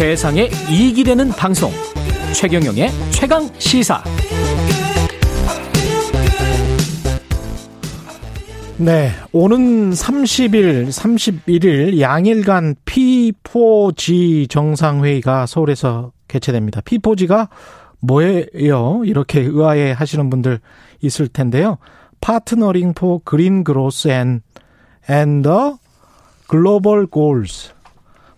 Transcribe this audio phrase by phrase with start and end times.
[0.00, 1.70] 세상에 이익이 되는 방송
[2.32, 4.02] 최경영의 최강 시사
[8.78, 16.80] 네, 오는 30일, 31일 양일간 P4G 정상회의가 서울에서 개최됩니다.
[16.80, 17.50] P4G가
[17.98, 19.02] 뭐예요?
[19.04, 20.60] 이렇게 의아해 하시는 분들
[21.02, 21.76] 있을 텐데요.
[22.22, 24.40] Partnering for Green Growth and
[25.42, 25.74] the
[26.46, 27.74] 글로벌 골스.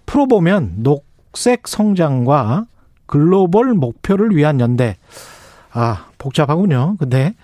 [0.06, 2.66] 풀어보면 녹 색 성장과
[3.06, 4.96] 글로벌 목표를 위한 연대.
[5.72, 6.96] 아, 복잡하군요.
[6.98, 7.34] 근데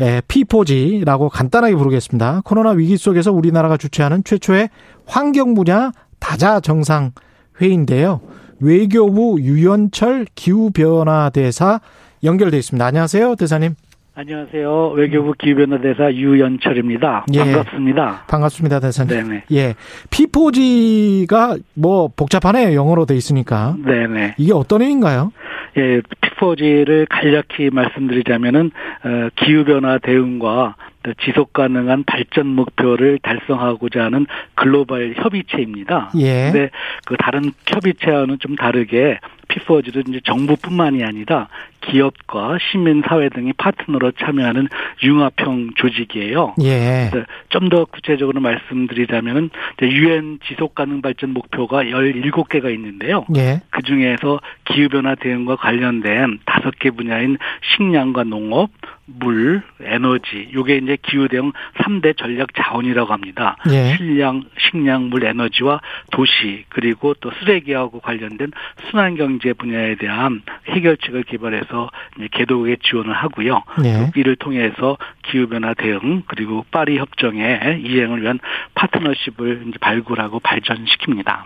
[0.00, 2.42] 예, P4G라고 간단하게 부르겠습니다.
[2.44, 4.70] 코로나 위기 속에서 우리나라가 주최하는 최초의
[5.06, 7.12] 환경 분야 다자 정상
[7.60, 8.20] 회의인데요.
[8.60, 11.80] 외교부 유연철 기후변화 대사
[12.22, 12.84] 연결돼 있습니다.
[12.84, 13.74] 안녕하세요, 대사님.
[14.20, 14.94] 안녕하세요.
[14.96, 17.26] 외교부 기후변화대사 유연철입니다.
[17.34, 17.38] 예.
[17.38, 18.24] 반갑습니다.
[18.26, 19.14] 반갑습니다, 대사님.
[19.16, 19.44] 네네.
[19.52, 19.76] 예.
[20.10, 22.74] P4G가 뭐 복잡하네요.
[22.74, 23.76] 영어로 돼 있으니까.
[23.84, 24.34] 네네.
[24.36, 25.30] 이게 어떤 의미인가요?
[25.76, 28.72] 예, P4G를 간략히 말씀드리자면은,
[29.04, 30.87] 어, 기후변화 대응과 또
[31.22, 36.10] 지속 가능한 발전 목표를 달성하고자 하는 글로벌 협의체입니다.
[36.18, 36.50] 예.
[36.52, 36.70] 근데
[37.06, 41.48] 그 다른 협의체와는 좀 다르게 P4G는 이제 정부뿐만이 아니라
[41.80, 44.68] 기업과 시민 사회 등이 파트너로 참여하는
[45.02, 46.54] 융합형 조직이에요.
[46.62, 47.10] 예.
[47.48, 49.50] 좀 더 구체적으로 말씀드리자면은
[49.82, 53.26] 유엔 지속 가능 발전 목표가 17개가 있는데요.
[53.36, 53.60] 예.
[53.70, 57.36] 그 중에서 기후변화 대응과 관련된 다섯 개 분야인
[57.76, 58.70] 식량과 농업,
[59.08, 63.56] 물, 에너지, 요게 이제 기후대응 3대 전략 자원이라고 합니다.
[63.70, 63.96] 예.
[63.96, 68.50] 식량, 식량, 물, 에너지와 도시, 그리고 또 쓰레기하고 관련된
[68.90, 73.62] 순환경제 분야에 대한 해결책을 개발해서 이제 개도국에 지원을 하고요.
[73.84, 74.10] 예.
[74.14, 74.98] 이를 통해서
[75.30, 78.38] 기후변화 대응, 그리고 파리 협정의 이행을 위한
[78.74, 81.42] 파트너십을 이제 발굴하고 발전시킵니다.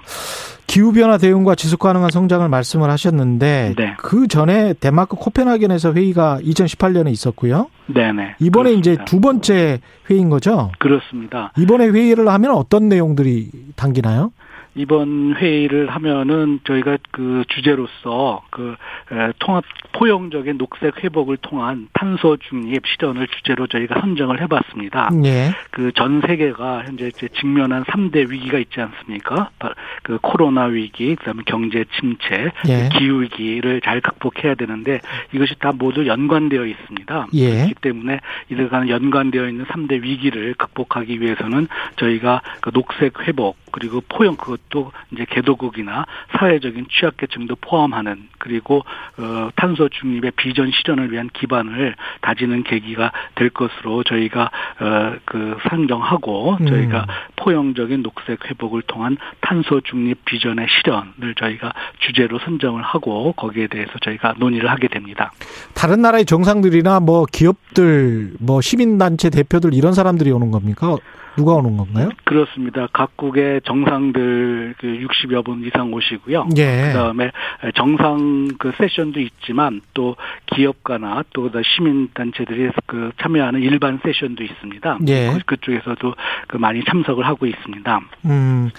[0.67, 3.95] 기후변화 대응과 지속 가능한 성장을 말씀을 하셨는데 네.
[3.99, 7.69] 그 전에 덴마크 코펜하겐에서 회의가 2018년에 있었고요.
[7.87, 8.37] 네네.
[8.39, 8.79] 이번에 그렇습니다.
[8.79, 10.71] 이제 두 번째 회의인 거죠.
[10.79, 11.53] 그렇습니다.
[11.59, 14.33] 이번에 회의를 하면 어떤 내용들이 담기나요?
[14.75, 18.75] 이번 회의를 하면은 저희가 그 주제로서 그
[19.13, 25.11] 에, 통합 포용적인 녹색 회복을 통한 탄소 중립 실현을 주제로 저희가 선정을 해봤습니다.
[25.25, 25.51] 예.
[25.71, 29.51] 그전 세계가 현재 직면한 3대 위기가 있지 않습니까?
[29.59, 32.89] 바- 그 코로나 위기, 그다음에 경제 침체, 예.
[32.99, 35.01] 기후 위기를 잘 극복해야 되는데
[35.35, 37.27] 이것이 다 모두 연관되어 있습니다.
[37.35, 37.51] 예.
[37.57, 44.37] 그렇기 때문에 이들과는 연관되어 있는 3대 위기를 극복하기 위해서는 저희가 그 녹색 회복 그리고 포용
[44.37, 46.07] 그것 도 이제 개도국이나
[46.39, 48.83] 사회적인 취약계층도 포함하는 그리고
[49.19, 56.57] 어, 탄소 중립의 비전 실현을 위한 기반을 다지는 계기가 될 것으로 저희가 어, 그 상정하고
[56.61, 56.67] 음.
[56.67, 57.07] 저희가
[57.37, 64.35] 포용적인 녹색 회복을 통한 탄소 중립 비전의 실현을 저희가 주제로 선정을 하고 거기에 대해서 저희가
[64.39, 65.33] 논의를 하게 됩니다.
[65.75, 70.97] 다른 나라의 정상들이나 뭐 기업들, 뭐 시민단체 대표들 이런 사람들이 오는 겁니까?
[71.37, 72.11] 누가 오는 건가요?
[72.25, 72.89] 그렇습니다.
[72.93, 76.49] 각국의 정상들 그 60여 분 이상 오시고요.
[76.57, 76.89] 예.
[76.89, 77.31] 그다음에
[77.75, 80.17] 정상 그 세션도 있지만 또
[80.55, 84.99] 기업가나 또 시민 단체들이 그 참여하는 일반 세션도 있습니다.
[85.09, 85.33] 예.
[85.33, 86.15] 그- 그쪽에서도
[86.49, 88.01] 그 많이 참석을 하고 있습니다.
[88.27, 88.71] 음,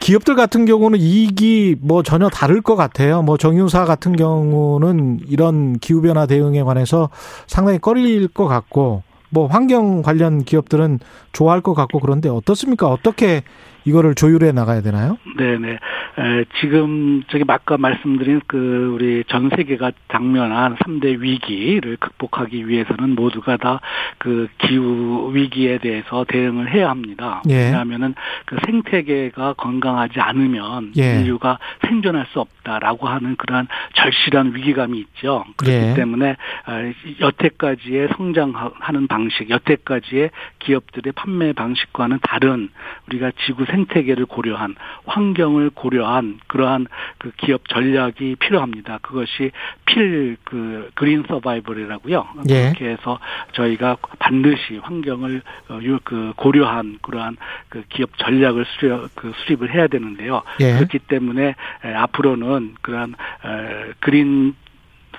[0.00, 3.22] 기업들 같은 경우는 이익이 뭐 전혀 다를 것 같아요.
[3.22, 7.10] 뭐 정유사 같은 경우는 이런 기후 변화 대응에 관해서
[7.46, 11.00] 상당히 꺼릴 것 같고, 뭐 환경 관련 기업들은
[11.32, 12.88] 좋아할 것 같고 그런데 어떻습니까?
[12.88, 13.42] 어떻게
[13.84, 15.18] 이거를 조율해 나가야 되나요?
[15.36, 15.78] 네네.
[16.18, 23.56] 에, 지금 저기 아까 말씀드린 그 우리 전 세계가 당면한 3대 위기를 극복하기 위해서는 모두가
[23.56, 23.80] 다
[24.18, 27.42] 그 기후 위기에 대해서 대응을 해야 합니다.
[27.48, 27.66] 예.
[27.66, 28.14] 왜냐하면은
[28.46, 31.20] 그 생태계가 건강하지 않으면 예.
[31.20, 35.44] 인류가 생존할 수 없다라고 하는 그러한 절실한 위기감이 있죠.
[35.56, 35.94] 그렇기 예.
[35.94, 36.36] 때문에
[36.66, 42.68] 아, 여태까지의 성장하는 방식, 여태까지의 기업들의 판매 방식과는 다른
[43.06, 44.74] 우리가 지구 생태계를 고려한
[45.06, 46.07] 환경을 고려한
[46.46, 46.86] 그러한
[47.18, 48.98] 그 기업 전략이 필요합니다.
[49.02, 49.50] 그것이
[49.86, 52.26] 필 그 그린 서바이벌이라고요.
[52.50, 52.62] 예.
[52.72, 53.18] 그렇게 해서
[53.52, 57.36] 저희가 반드시 환경을 어, 유- 그 고려한 그러한
[57.68, 60.42] 그 기업 전략을 수립 그 수립을 해야 되는데요.
[60.60, 60.74] 예.
[60.74, 63.14] 그렇기 때문에 에, 앞으로는 그러한
[63.44, 64.54] 에, 그린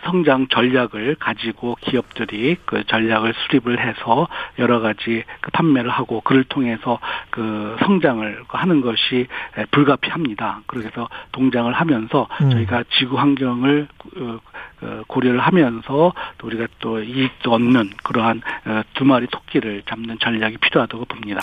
[0.03, 6.99] 성장 전략을 가지고 기업들이 그 전략을 수립을 해서 여러 가지 그 판매를 하고 그를 통해서
[7.29, 9.27] 그 성장을 하는 것이
[9.71, 10.61] 불가피합니다.
[10.67, 12.51] 그래서 동장을 하면서 음.
[12.51, 13.87] 저희가 지구 환경을
[14.17, 14.39] 어,
[14.81, 20.57] 어, 고려를 하면서 또 우리가 또 이익도 얻는 그러한 어, 두 마리 토끼를 잡는 전략이
[20.57, 21.41] 필요하다고 봅니다.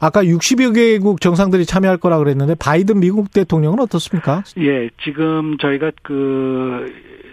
[0.00, 4.42] 아까 60여 개국 정상들이 참여할 거라 그랬는데 바이든 미국 대통령은 어떻습니까?
[4.58, 6.92] 예, 지금 저희가 그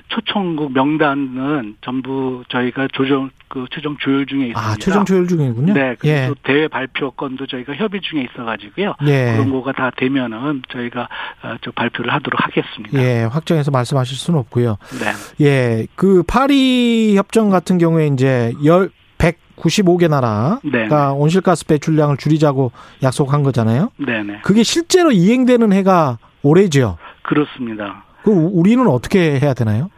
[0.09, 4.59] 초청국 명단은 전부 저희가 조정 그 최종 조율 중에 있습니다.
[4.59, 5.73] 아, 최종 조율 중이군요.
[5.73, 6.31] 네, 그리고 예.
[6.43, 8.95] 대회 발표 건도 저희가 협의 중에 있어가지고요.
[9.07, 9.33] 예.
[9.33, 11.09] 그런 거가 다 되면은 저희가
[11.43, 12.99] 어, 저 발표를 하도록 하겠습니다.
[13.01, 14.77] 예, 확정해서 말씀하실 수는 없고요.
[14.99, 15.45] 네.
[15.45, 22.71] 예, 그 파리 협정 같은 경우에 이제 열 195개 나라가 네 온실가스 배출량을 줄이자고
[23.03, 23.91] 약속한 거잖아요.
[23.97, 24.41] 네네.
[24.43, 26.97] 그게 실제로 이행되는 해가 올해죠.
[27.23, 28.03] 그렇습니다.
[28.23, 29.89] 그 우리는 어떻게 해야 되나요?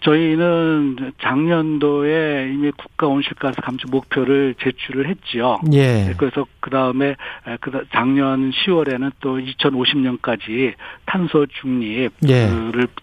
[0.00, 5.58] 저희는 작년도에 이미 국가 온실가스 감축 목표를 제출을 했지요.
[5.72, 6.14] 예.
[6.18, 7.16] 그래서 그 다음에
[7.60, 10.74] 그 작년 10월에는 또 2050년까지
[11.06, 12.48] 탄소 중립을 예.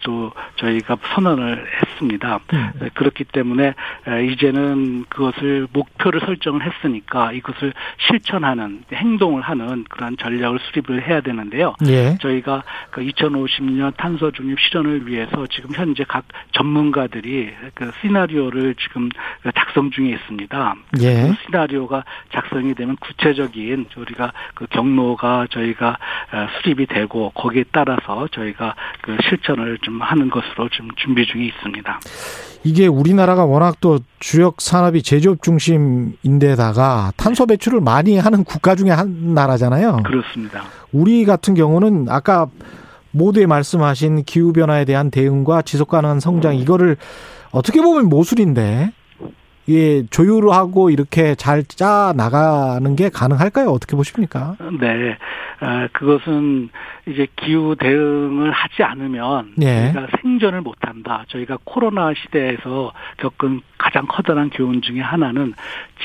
[0.04, 2.40] 또 저희가 선언을 했습니다.
[2.54, 2.72] 음.
[2.94, 3.74] 그렇기 때문에
[4.31, 7.74] 이제는 그것을 목표를 설정을 했으니까 이것을
[8.08, 11.75] 실천하는 행동을 하는 그러한 전략을 수립을 해야 되는데요.
[11.88, 12.18] 예.
[12.22, 19.09] 저희가 그 2050년 탄소 중립 실현을 위해서 지금 현재 각 전문가들이 그 시나리오를 지금
[19.56, 20.75] 작성 중에 있습니다.
[21.01, 21.27] 예.
[21.27, 22.03] 그 시나리오가
[22.33, 25.98] 작성이 되면 구체적인 우리가 그 경로가 저희가
[26.33, 32.00] 어, 수립이 되고 거기에 따라서 저희가 그 실천을 좀 하는 것으로 좀 준비 중에 있습니다.
[32.63, 39.33] 이게 우리나라가 워낙 또 주력 산업이 제조업 중심인데다가 탄소 배출을 많이 하는 국가 중에 한
[39.33, 40.03] 나라잖아요.
[40.03, 40.63] 그렇습니다.
[40.92, 42.48] 우리 같은 경우는 아까
[43.12, 46.98] 모두에 말씀하신 기후 변화에 대한 대응과 지속 가능한 성장 이거를
[47.52, 48.92] 어떻게 보면 모술인데
[49.69, 53.69] 예, 조율하고 이렇게 잘 짜 나가는 게 가능할까요?
[53.69, 54.56] 어떻게 보십니까?
[54.80, 55.18] 네,
[55.60, 56.69] 아, 그것은
[57.08, 59.92] 이제 기후 대응을 하지 않으면 예.
[59.94, 61.24] 저희가 생존을 못한다.
[61.30, 65.54] 저희가 코로나 시대에서 겪은 가장 커다란 교훈 중에 하나는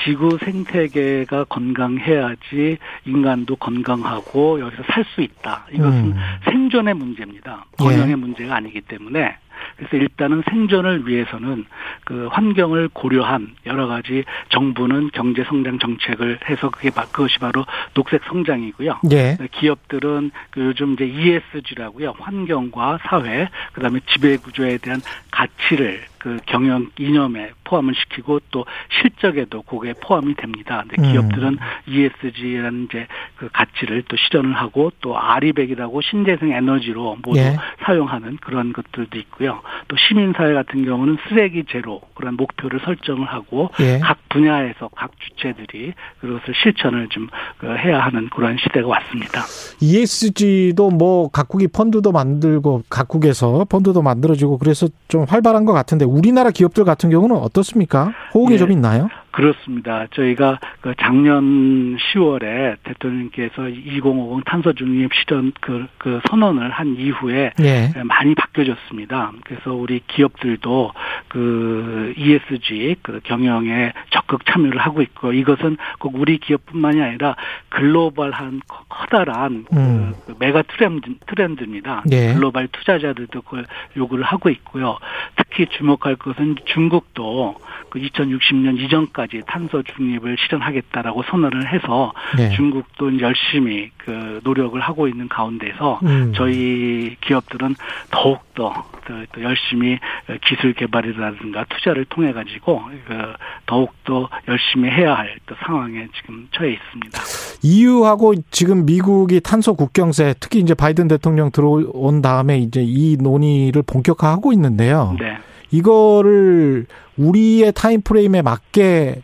[0.05, 5.65] 지구 생태계가 건강해야지 인간도 건강하고 여기서 살 수 있다.
[5.71, 6.15] 이것은 음.
[6.45, 7.65] 생존의 문제입니다.
[7.77, 8.15] 번영의 예.
[8.15, 9.37] 문제가 아니기 때문에
[9.77, 11.65] 그래서 일단은 생존을 위해서는
[12.03, 19.01] 그 환경을 고려한 여러 가지 정부는 경제 성장 정책을 해서 그게 그것이 바로 녹색 성장이고요.
[19.11, 19.37] 예.
[19.51, 22.15] 기업들은 그 요즘 이제 ESG라고요.
[22.19, 24.99] 환경과 사회 그다음에 지배 구조에 대한
[25.31, 28.65] 가치를 그 경영 이념에 포함을 시키고 또
[29.01, 30.83] 실적에도 그게 포함이 됩니다.
[30.85, 31.11] 근데 음.
[31.13, 31.57] 기업들은 음.
[31.87, 33.07] ESG라는 이제
[33.37, 37.55] 그 가치를 또 실현을 하고 또 아리백이라고 신재생 에너지로 모두 예.
[37.85, 39.61] 사용하는 그런 것들도 있고요.
[39.87, 43.99] 또 시민사회 같은 경우는 쓰레기 제로 그런 목표를 설정을 하고 예.
[43.99, 49.43] 각 분야에서 각 주체들이 그것을 실천을 좀그 해야 하는 그런 시대가 왔습니다.
[49.81, 56.83] ESG도 뭐 각국이 펀드도 만들고 각국에서 펀드도 만들어지고 그래서 좀 활발한 것 같은데 우리나라 기업들
[56.83, 58.11] 같은 경우는 어떻습니까?
[58.33, 58.57] 호응이 네.
[58.57, 59.07] 좀 있나요?
[59.31, 60.07] 그렇습니다.
[60.11, 67.93] 저희가 그 작년 10월에 대통령께서 2050 탄소 중립 실현 그, 그 선언을 한 이후에 네.
[68.03, 69.33] 많이 바뀌어졌습니다.
[69.43, 70.91] 그래서 우리 기업들도
[71.27, 77.35] 그 ESG 그 경영에 적극 참여를 하고 있고 이것은 꼭 우리 기업뿐만이 아니라
[77.69, 80.13] 글로벌한 커다란 그 음.
[80.25, 82.03] 그 메가 트렌드, 트렌드입니다.
[82.05, 82.33] 네.
[82.33, 83.65] 글로벌 투자자들도 그걸
[83.95, 84.97] 요구를 하고 있고요.
[85.35, 87.55] 특히 주목할 것은 중국도
[87.89, 92.51] 그 2060년 이전 까지 탄소 중립을 실현하겠다라고 선언을 해서 네.
[92.51, 96.33] 중국도 열심히 그 노력을 하고 있는 가운데서 음.
[96.35, 97.73] 저희 기업들은
[98.11, 99.97] 더욱 더, 더 열심히
[100.45, 103.33] 기술 개발이라든가 투자를 통해 가지고 그
[103.65, 107.19] 더욱 더 열심히 해야 할 상황에 지금 처해 있습니다.
[107.63, 114.53] EU하고 지금 미국이 탄소 국경세 특히 이제 바이든 대통령 들어온 다음에 이제 이 논의를 본격화하고
[114.53, 115.15] 있는데요.
[115.19, 115.39] 네.
[115.71, 116.85] 이거를
[117.17, 119.21] 우리의 타임 프레임에 맞게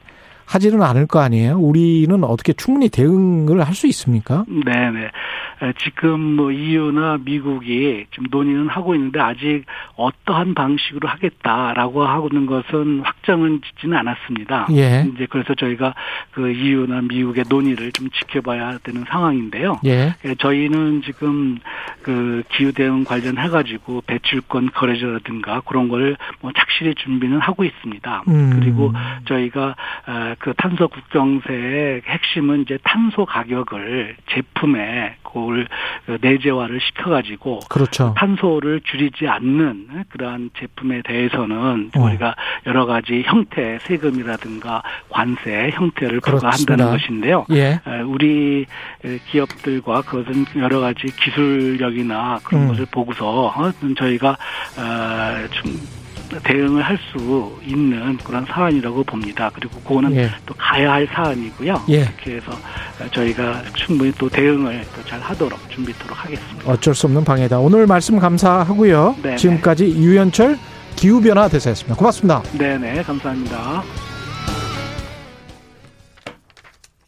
[0.53, 1.57] 하지는 않을 거 아니에요.
[1.57, 4.45] 우리는 어떻게 충분히 대응을 할 수 있습니까?
[4.47, 5.09] 네, 네.
[5.83, 9.63] 지금 뭐 EU나 미국이 좀 논의는 하고 있는데 아직
[9.95, 14.67] 어떠한 방식으로 하겠다라고 하는 것은 확정은 짓지는 않았습니다.
[14.71, 15.09] 예.
[15.15, 15.95] 이제 그래서 저희가
[16.33, 19.79] 그 EU나 미국의 논의를 좀 지켜봐야 되는 상황인데요.
[19.85, 20.13] 예.
[20.23, 21.57] 예 저희는 지금
[22.03, 28.23] 그 기후 대응 관련해 가지고 배출권 거래자라든가 그런 걸 뭐 착실히 준비는 하고 있습니다.
[28.27, 28.59] 음.
[28.59, 28.91] 그리고
[29.25, 29.75] 저희가
[30.43, 35.69] 그 탄소 국경세의 핵심은 이제 탄소 가격을 제품에 그걸
[36.19, 38.13] 내재화를 시켜가지고 그렇죠.
[38.17, 42.01] 탄소를 줄이지 않는 그러한 제품에 대해서는 어.
[42.01, 42.35] 우리가
[42.67, 46.19] 여러 가지 형태 세금이라든가 관세 형태를.
[46.19, 47.45] 부과한다는 것인데요.
[47.51, 47.79] 예.
[47.87, 48.65] 에, 우리
[49.05, 52.67] 에, 기업들과 그것은 여러 가지 기술력이나 그런 음.
[52.67, 56.02] 것을 보고서 어, 저희가 어, 좀
[56.43, 59.51] 대응을 할 수 있는 그런 사안이라고 봅니다.
[59.53, 60.29] 그리고 그거는 예.
[60.45, 61.83] 또 가야 할 사안이고요.
[61.89, 62.05] 예.
[62.05, 66.71] 그렇게 해서 어, 저희가 충분히 또 대응을 또 잘 하도록 준비토록 하겠습니다.
[66.71, 67.59] 어쩔 수 없는 방해다.
[67.59, 69.17] 오늘 말씀 감사하고요.
[69.21, 69.35] 네네.
[69.37, 70.57] 지금까지 유현철
[70.95, 71.95] 기후변화 대사였습니다.
[71.95, 72.41] 고맙습니다.
[72.57, 74.12] 네네 감사합니다.